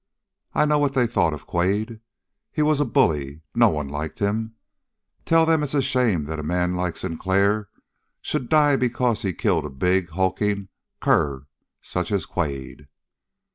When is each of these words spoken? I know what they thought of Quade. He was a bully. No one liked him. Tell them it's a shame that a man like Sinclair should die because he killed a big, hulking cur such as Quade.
I 0.55 0.65
know 0.65 0.79
what 0.79 0.95
they 0.95 1.05
thought 1.05 1.31
of 1.31 1.45
Quade. 1.45 1.99
He 2.51 2.63
was 2.63 2.79
a 2.79 2.85
bully. 2.85 3.41
No 3.53 3.69
one 3.69 3.87
liked 3.87 4.17
him. 4.17 4.55
Tell 5.25 5.45
them 5.45 5.61
it's 5.61 5.75
a 5.75 5.81
shame 5.83 6.25
that 6.25 6.39
a 6.39 6.43
man 6.43 6.73
like 6.73 6.97
Sinclair 6.97 7.69
should 8.19 8.49
die 8.49 8.77
because 8.77 9.21
he 9.21 9.31
killed 9.31 9.63
a 9.65 9.69
big, 9.69 10.09
hulking 10.09 10.69
cur 11.01 11.45
such 11.83 12.11
as 12.11 12.25
Quade. 12.25 12.87